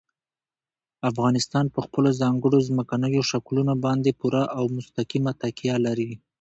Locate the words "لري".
5.85-6.11